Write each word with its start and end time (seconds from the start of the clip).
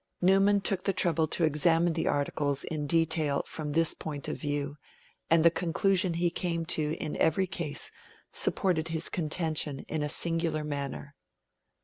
Newman 0.19 0.59
took 0.61 0.83
the 0.85 0.93
trouble 0.93 1.27
to 1.27 1.43
examine 1.43 1.93
the 1.93 2.07
Articles 2.07 2.63
in 2.63 2.87
detail 2.87 3.43
from 3.45 3.71
this 3.73 3.93
point 3.93 4.27
of 4.27 4.35
view, 4.35 4.77
and 5.29 5.45
the 5.45 5.51
conclusion 5.51 6.15
he 6.15 6.31
came 6.31 6.65
to 6.65 6.95
in 6.99 7.15
every 7.17 7.45
case 7.45 7.91
supported 8.31 8.87
his 8.87 9.09
contention 9.09 9.81
in 9.87 10.01
a 10.01 10.09
singular 10.09 10.63
manner. 10.63 11.13